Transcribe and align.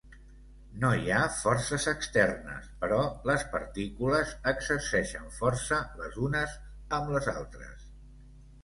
No 0.83 0.89
hi 1.01 1.11
ha 1.17 1.33
forces 1.41 1.85
externes 1.91 2.71
però 2.85 2.97
les 3.31 3.45
partícules 3.53 4.33
exerceixen 4.55 5.31
força 5.37 5.81
les 6.03 6.21
unes 6.31 6.59
amb 7.01 7.15
les 7.19 7.31
altres. 7.39 7.89